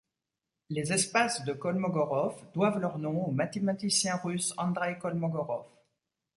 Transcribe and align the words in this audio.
Les 0.71 0.91
espaces 0.93 1.45
de 1.45 1.53
Kolmogorov 1.53 2.41
doivent 2.55 2.79
leur 2.79 2.97
nom 2.97 3.25
au 3.27 3.31
mathématicien 3.31 4.15
russe 4.15 4.51
Andreï 4.57 4.97
Kolmogorov. 4.97 5.67